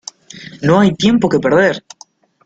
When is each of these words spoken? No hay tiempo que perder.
No 0.63 0.79
hay 0.79 0.95
tiempo 0.95 1.29
que 1.29 1.37
perder. 1.39 1.83